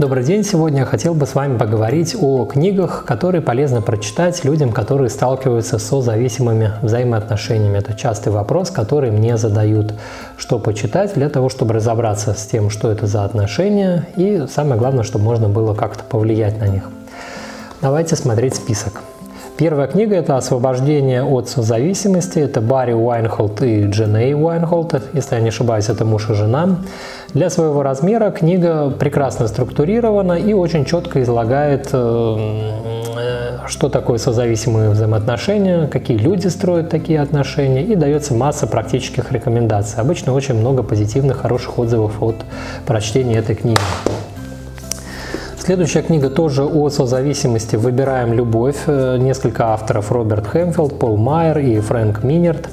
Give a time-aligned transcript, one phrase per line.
[0.00, 0.44] Добрый день!
[0.44, 5.78] Сегодня я хотел бы с вами поговорить о книгах, которые полезно прочитать людям, которые сталкиваются
[5.78, 7.76] со зависимыми взаимоотношениями.
[7.76, 9.92] Это частый вопрос, который мне задают,
[10.38, 15.04] что почитать для того, чтобы разобраться с тем, что это за отношения, и самое главное,
[15.04, 16.84] чтобы можно было как-то повлиять на них.
[17.82, 19.02] Давайте смотреть список.
[19.60, 22.38] Первая книга– это «Освобождение от созависимости».
[22.38, 24.94] Это Барри Уайнхолд и Дженей Уайнхолд.
[25.12, 26.78] Если я не ошибаюсь, это муж и жена.
[27.34, 35.88] Для своего размера книга прекрасно структурирована и очень четко излагает, э, что такое созависимые взаимоотношения,
[35.88, 40.00] какие люди строят такие отношения, и дается масса практических рекомендаций.
[40.00, 42.36] Обычно очень много позитивных, хороших отзывов от
[42.86, 43.78] прочтения этой книги.
[45.70, 48.74] Следующая книга тоже о созависимости «Выбираем любовь».
[48.88, 52.68] Э, несколько авторов Роберт Хэмфилд, Пол Майер и Фрэнк Минерт.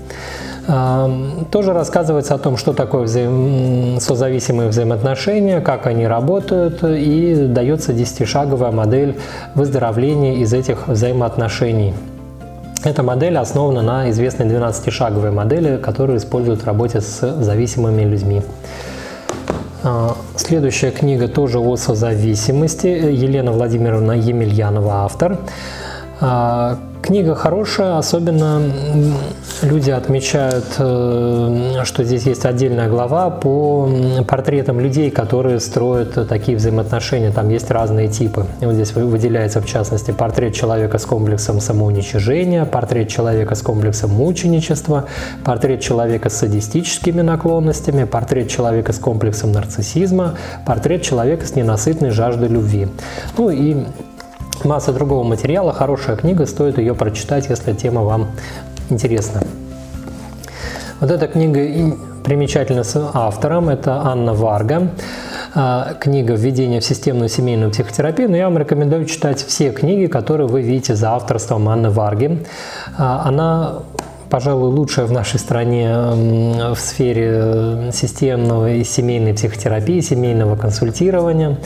[0.67, 3.99] Эм, тоже рассказывается о том, что такое взаим...
[3.99, 9.19] созависимые взаимоотношения, как они работают, и дается десятишаговая модель
[9.53, 11.93] выздоровления из этих взаимоотношений.
[12.83, 18.41] Эта модель основана на известной 12-шаговой модели, которую используют в работе с зависимыми людьми.
[20.37, 22.87] А, следующая книга тоже о созависимости.
[22.87, 25.39] Елена Владимировна Емельянова, автор.
[27.01, 28.61] Книга хорошая, особенно
[29.61, 33.89] люди отмечают, э, что здесь есть отдельная глава по
[34.27, 37.31] портретам людей, которые строят такие взаимоотношения.
[37.31, 38.45] Там есть разные типы.
[38.61, 44.11] И вот здесь выделяется, в частности, портрет человека с комплексом самоуничижения, портрет человека с комплексом
[44.11, 45.05] мученичества,
[45.45, 52.49] портрет человека с садистическими наклонностями, портрет человека с комплексом нарциссизма, портрет человека с ненасытной жаждой
[52.49, 52.87] любви.
[53.37, 53.85] Ну и
[54.65, 58.27] масса другого материала, хорошая книга, стоит ее прочитать, если тема вам
[58.89, 59.41] интересна.
[60.99, 64.89] Вот эта книга примечательна с автором, это Анна Варга.
[65.55, 70.47] А, книга «Введение в системную семейную психотерапию», но я вам рекомендую читать все книги, которые
[70.47, 72.43] вы видите за авторством Анны Варги.
[72.97, 73.79] А, она
[74.29, 81.57] пожалуй, лучшая в нашей стране в сфере э, системного и семейной психотерапии, семейного консультирования.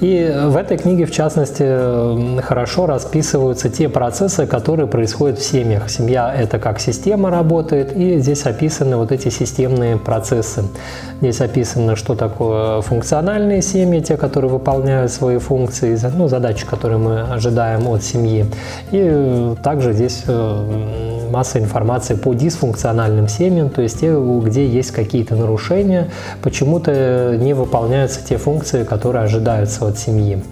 [0.00, 5.90] И в этой книге, в частности, хорошо расписываются те процессы, которые происходят в семьях.
[5.90, 10.64] Семья– это как система работает, и здесь описаны вот эти системные процессы.
[11.20, 17.20] Здесь описано, что такое функциональные семьи, те, которые выполняют свои функции, ну, задачи, которые мы
[17.22, 18.46] ожидаем от семьи.
[18.90, 25.34] И также здесь э, масса информации по дисфункциональным семьям, то есть те, где есть какие-то
[25.34, 26.10] нарушения,
[26.42, 30.42] почему-то не выполняются те функции, которые ожидаются от семьи.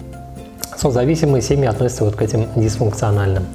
[0.75, 3.45] Созависимые семьи относятся вот к этим дисфункциональным.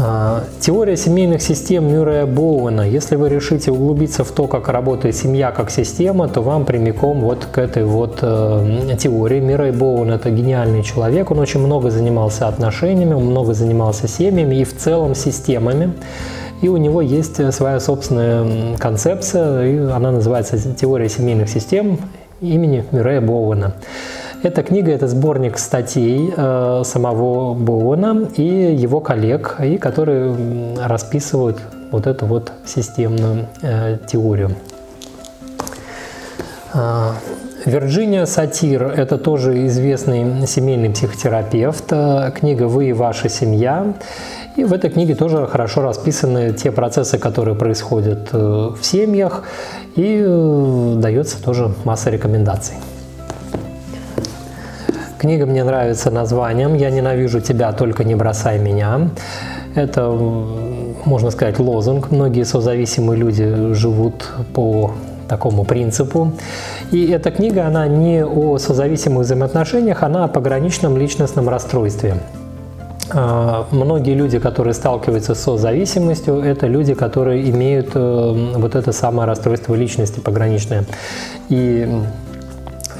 [0.00, 2.82] А, теория семейных систем Мюррея Боуэна.
[2.82, 7.46] Если вы решите углубиться в то, как работает семья как система, то вам прямиком вот
[7.50, 9.40] к этой вот э, теории.
[9.40, 14.64] Мюррей Боуэн– это гениальный человек, он очень много занимался отношениями, он много занимался семьями и
[14.64, 15.94] в целом системами.
[16.62, 21.98] И у него есть своя собственная концепция, и она называется «Теория семейных систем»
[22.40, 23.74] имени Мюррея Боуэна.
[24.40, 31.58] Эта книга– это сборник статей э, самого Боуэна и его коллег, и которые расписывают
[31.90, 34.52] вот эту вот системную э, теорию.
[36.72, 37.10] Э,
[37.64, 41.92] Вирджиния Сатир– это тоже известный семейный психотерапевт.
[42.36, 43.94] Книга «Вы и ваша семья».
[44.54, 49.42] И в этой книге тоже хорошо расписаны те процессы, которые происходят в семьях,
[49.96, 50.24] и
[50.96, 52.76] дается тоже масса рекомендаций.
[55.18, 59.10] Книга мне нравится названием «Я ненавижу тебя, только не бросай меня».
[59.74, 60.10] Это,
[61.04, 62.12] можно сказать, лозунг.
[62.12, 64.92] Многие созависимые люди живут по
[65.28, 66.32] такому принципу.
[66.92, 72.14] И эта книга, она не о созависимых взаимоотношениях, она о пограничном личностном расстройстве.
[73.10, 79.26] А, многие люди, которые сталкиваются с созависимостью, это люди, которые имеют э, вот это самое
[79.26, 80.84] расстройство личности пограничное.
[81.48, 81.88] И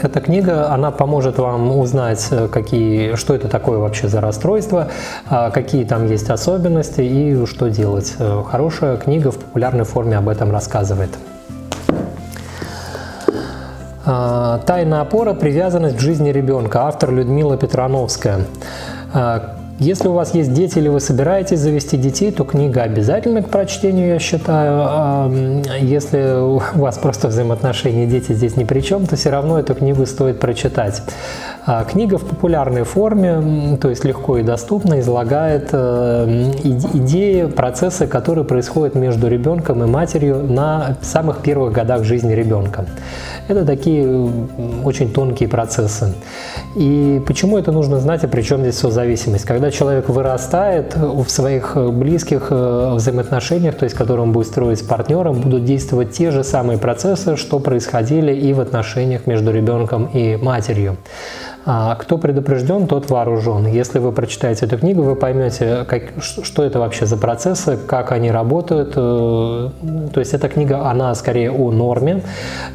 [0.03, 4.89] эта книга, она поможет вам узнать, э, какие, что это такое вообще за расстройство,
[5.29, 8.15] а, какие там есть особенности и что делать.
[8.19, 11.11] Э, хорошая книга в популярной форме об этом рассказывает.
[14.07, 15.35] А, Тайна опора.
[15.35, 16.87] Привязанность к жизни ребенка.
[16.87, 18.41] Автор Людмила Петрановская.
[19.79, 24.09] Если у вас есть дети или вы собираетесь завести детей, то книга обязательна к прочтению,
[24.09, 25.63] я считаю.
[25.81, 30.05] Если у вас просто взаимоотношения дети здесь ни при чем, то все равно эту книгу
[30.07, 31.03] стоит прочитать.
[31.65, 38.45] А книга в популярной форме, то есть легко и доступно, излагает э, идеи, процессы, которые
[38.45, 42.87] происходят между ребенком и матерью на самых первых годах жизни ребенка.
[43.49, 44.31] Это такие
[44.83, 46.15] очень тонкие процессы.
[46.75, 49.45] И почему это нужно знать, и при чем здесь созависимость?
[49.45, 54.83] Когда человек вырастает в своих близких э, взаимоотношениях, то есть которые он будет строить с
[54.83, 60.37] партнером, будут действовать те же самые процессы, что происходили и в отношениях между ребенком и
[60.37, 60.97] матерью.
[61.71, 63.67] А кто предупрежден, тот вооружен.
[63.67, 68.31] Если вы прочитаете эту книгу, вы поймете, как, что это вообще за процессы, как они
[68.31, 68.95] работают.
[68.97, 69.69] Э,
[70.13, 72.23] то есть эта книга, она скорее о норме,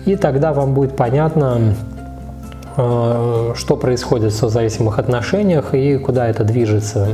[0.06, 1.93] и тогда вам будет понятно, э,
[2.76, 7.08] что происходит в созависимых отношениях и куда это движется,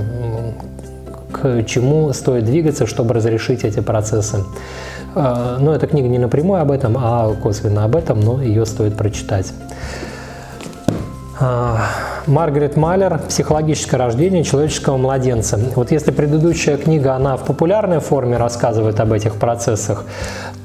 [1.32, 4.44] к чему стоит двигаться, чтобы разрешить эти процессы.
[5.16, 8.96] Э, но эта книга не напрямую об этом, а косвенно об этом, но ее стоит
[8.96, 9.54] прочитать.
[12.30, 15.60] Маргарет Малер «Психологическое рождение человеческого младенца».
[15.76, 20.06] Вот если предыдущая книга, она в популярной форме рассказывает об этих процессах,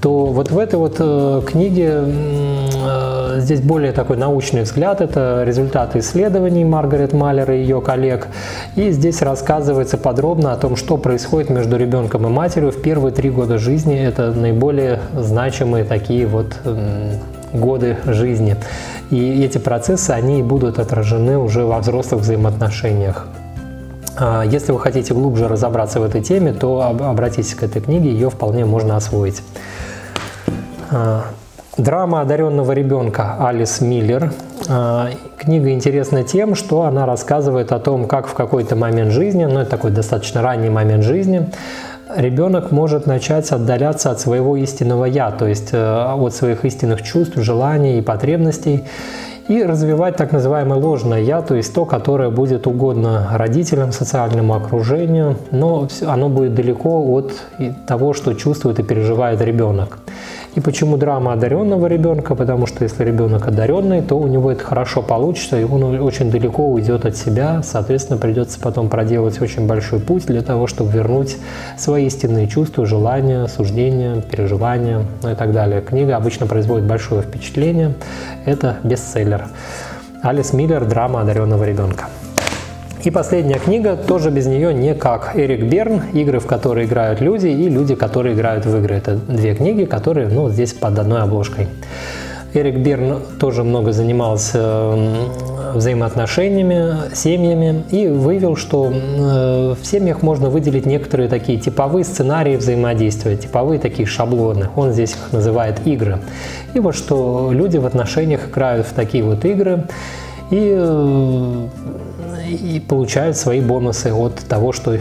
[0.02, 6.00] то вот в этой вот э, книге э, здесь более такой научный взгляд, это результаты
[6.00, 8.28] исследований Маргарет Малер и ее коллег.
[8.76, 13.31] И здесь рассказывается подробно о том, что происходит между ребенком и матерью в первые три
[13.31, 13.99] года жизни.
[13.99, 16.55] Это наиболее значимые такие вот
[17.54, 18.56] годы жизни.
[19.10, 23.26] И эти процессы, они будут отражены уже во взрослых взаимоотношениях.
[24.16, 28.30] А, если вы хотите глубже разобраться в этой теме, то обратитесь к этой книге, ее
[28.30, 29.42] вполне можно освоить.
[30.90, 31.24] А,
[31.76, 34.32] драма одаренного ребенка Алис Миллер.
[34.68, 39.60] А, книга интересна тем, что она рассказывает о том, как в какой-то момент жизни, ну
[39.60, 41.50] это такой достаточно ранний момент жизни,
[42.16, 47.36] ребенок может начать отдаляться от своего истинного «я», то есть э, от своих истинных чувств,
[47.36, 48.84] желаний и потребностей,
[49.48, 55.36] и развивать так называемое ложное «я», то есть то, которое будет угодно родителям, социальному окружению,
[55.50, 57.32] но оно будет далеко от
[57.86, 59.98] того, что чувствует и переживает ребенок.
[60.54, 62.36] И почему драма одаренного ребенка?
[62.36, 66.64] Потому что если ребенок одаренный, то у него это хорошо получится, и он очень далеко
[66.68, 67.60] уйдет от себя.
[67.64, 71.36] Соответственно, придется потом проделать очень большой путь для того, чтобы вернуть
[71.76, 75.80] свои истинные чувства, желания, суждения, переживания ну и так далее.
[75.80, 77.94] Книга обычно производит большое впечатление.
[78.44, 79.46] Это бестселлер.
[80.22, 82.04] Алис Миллер «Драма одаренного ребенка».
[83.04, 85.32] И последняя книга, тоже без нее никак.
[85.34, 88.94] Эрик Берн «Игры, в которые играют люди» и «Люди, которые играют в игры».
[88.94, 91.68] Это две книги, которые ну, здесь под одной обложкой.
[92.54, 94.96] Эрик Берн тоже много занимался
[95.74, 103.36] взаимоотношениями, семьями и выявил, что э, в семьях можно выделить некоторые такие типовые сценарии взаимодействия,
[103.36, 104.70] типовые такие шаблоны.
[104.76, 106.20] Он здесь их называет игры.
[106.72, 109.84] И вот что люди в отношениях играют в такие вот игры
[110.50, 111.66] и э,
[112.46, 114.99] и получают свои бонусы от того, что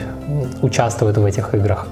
[0.62, 1.88] участвуют в этих играх.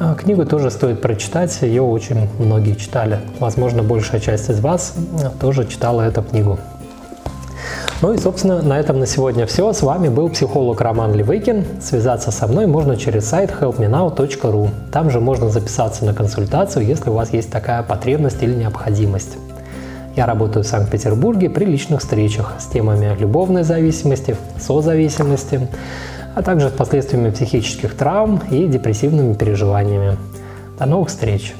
[0.00, 3.20] А книгу тоже стоит прочитать, ее очень многие читали.
[3.38, 4.94] Возможно, большая часть из вас
[5.40, 6.58] тоже читала эту книгу.
[8.02, 9.72] Ну и, собственно, на этом на сегодня все.
[9.72, 11.64] С вами был психолог Роман Левыкин.
[11.80, 14.70] Связаться со мной можно через сайт helpmenow.ru.
[14.90, 19.38] Там же можно записаться на консультацию, если у вас есть такая потребность или необходимость.
[20.14, 25.68] Я работаю в Санкт-Петербурге при личных встречах с темами любовной зависимости, созависимости,
[26.34, 30.18] а также с последствиями психических травм и депрессивными переживаниями.
[30.78, 31.54] До новых встреч!